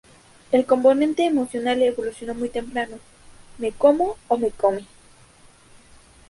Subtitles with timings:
[0.51, 2.97] El componente emocional evolucionó muy temprano:
[3.59, 4.87] ¿Me como, o me come?